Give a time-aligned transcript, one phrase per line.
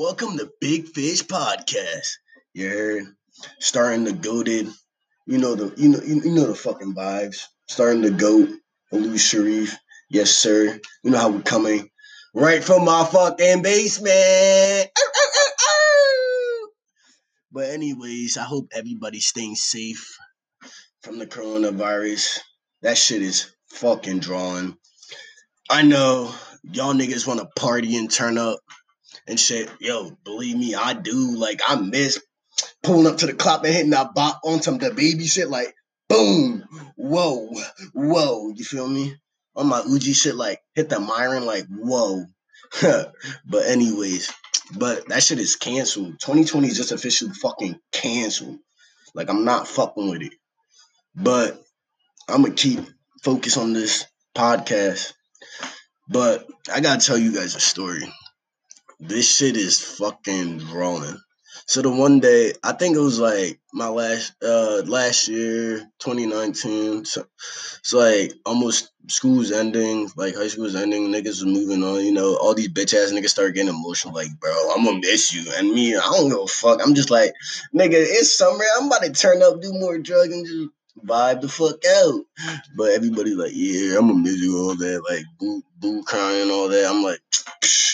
[0.00, 2.12] Welcome to Big Fish Podcast.
[2.54, 3.04] You heard?
[3.58, 4.66] Starting the goaded.
[5.26, 7.44] You know the you know you, know the fucking vibes.
[7.68, 8.48] Starting the goat,
[8.94, 9.76] Alou Sharif.
[10.08, 10.80] Yes, sir.
[11.04, 11.90] You know how we're coming.
[12.32, 14.90] Right from my fucking basement.
[17.52, 20.16] But anyways, I hope everybody's staying safe
[21.02, 22.38] from the coronavirus.
[22.80, 24.78] That shit is fucking drawing.
[25.68, 28.60] I know y'all niggas want to party and turn up
[29.26, 29.70] and shit.
[29.80, 31.36] Yo, believe me, I do.
[31.36, 32.20] Like I miss
[32.82, 35.48] pulling up to the club and hitting that bop on some DaBaby shit.
[35.48, 35.74] Like
[36.08, 36.64] boom,
[36.96, 37.48] whoa,
[37.94, 38.50] whoa.
[38.54, 39.16] You feel me?
[39.56, 42.24] On my Uzi shit, like hit the Myron, like whoa.
[42.82, 44.32] but anyways,
[44.76, 46.20] but that shit is canceled.
[46.20, 48.58] 2020 is just officially fucking canceled.
[49.14, 50.34] Like I'm not fucking with it.
[51.14, 51.60] But
[52.28, 52.80] I'm gonna keep
[53.22, 55.12] focus on this podcast.
[56.08, 58.02] But I gotta tell you guys a story.
[59.00, 61.18] This shit is fucking rolling.
[61.66, 67.06] So the one day, I think it was like my last uh last year, 2019.
[67.06, 67.24] So,
[67.82, 72.36] so like almost school's ending, like high school's ending, niggas was moving on, you know,
[72.36, 75.50] all these bitch ass niggas start getting emotional, like, bro, I'm gonna miss you.
[75.56, 76.80] And me, I don't give a fuck.
[76.82, 77.32] I'm just like,
[77.74, 78.64] nigga, it's summer.
[78.78, 80.68] I'm about to turn up, do more drugs and just
[81.06, 82.20] vibe the fuck out.
[82.76, 86.68] But everybody like, yeah, I'm gonna miss you all that, like boo boo crying all
[86.68, 86.86] that.
[86.90, 87.20] I'm like,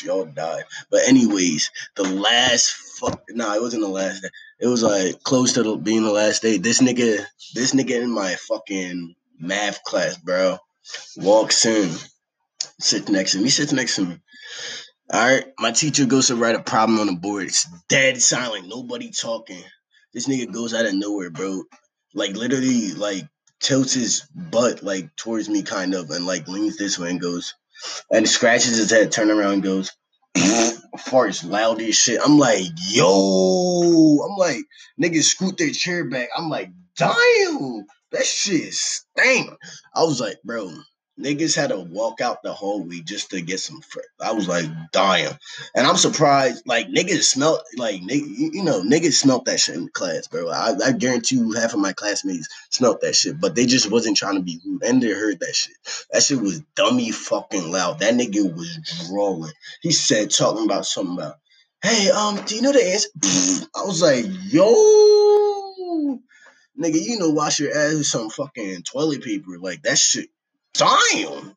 [0.02, 0.64] y'all died.
[0.91, 4.28] But anyways, the last fuck nah, it wasn't the last day.
[4.61, 6.58] It was like close to the, being the last day.
[6.58, 10.58] This nigga, this nigga in my fucking math class, bro,
[11.16, 11.91] walks in,
[12.80, 14.19] sits next to me, sits next to me.
[15.12, 17.47] All right, my teacher goes to write a problem on the board.
[17.47, 19.62] It's dead silent, nobody talking.
[20.12, 21.62] This nigga goes out of nowhere, bro.
[22.14, 23.25] Like literally, like
[23.60, 27.55] tilts his butt like towards me, kind of, and like leans this way and goes,
[28.10, 29.92] and scratches his head, turn around goes,
[30.36, 32.20] farts loud as shit.
[32.24, 34.64] I'm like, yo, I'm like,
[35.00, 36.28] niggas scoot their chair back.
[36.36, 39.50] I'm like, damn, that shit stank.
[39.94, 40.70] I was like, bro,
[41.19, 43.81] niggas had to walk out the hallway just to get some.
[43.81, 45.32] Fr- I was like, damn,
[45.75, 46.66] and I'm surprised.
[46.66, 50.49] Like niggas smelt like you know niggas smelt that shit in class, bro.
[50.49, 54.16] I, I guarantee you half of my classmates smelt that shit, but they just wasn't
[54.16, 55.77] trying to be rude, and they heard that shit.
[56.12, 58.00] That shit was dummy fucking loud.
[58.00, 59.53] That nigga was drawing.
[59.83, 61.37] He said talking about something about,
[61.83, 63.09] hey, um, do you know the answer?
[63.77, 66.21] I was like, yo.
[66.78, 69.59] Nigga, you know, wash your ass with some fucking toilet paper.
[69.59, 70.28] Like that shit
[70.78, 71.56] Damn.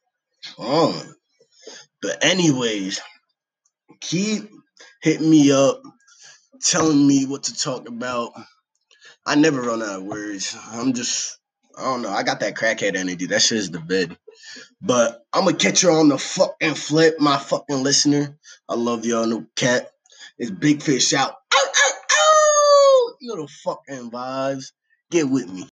[0.59, 1.15] Um,
[2.01, 3.01] but anyways,
[4.01, 4.49] keep
[5.01, 5.81] hitting me up,
[6.61, 8.31] telling me what to talk about.
[9.25, 10.57] I never run out of words.
[10.71, 11.39] I'm just,
[11.77, 12.09] I don't know.
[12.09, 13.27] I got that crackhead energy.
[13.27, 14.17] That shit is the bed.
[14.81, 18.37] But I'm gonna catch you on the fucking flip, my fucking listener.
[18.69, 19.25] I love y'all.
[19.27, 19.91] No cat.
[20.37, 21.35] It's big fish out.
[21.53, 23.15] Ow, ow, ow!
[23.21, 24.71] The fucking vibes.
[25.11, 25.65] Get with me.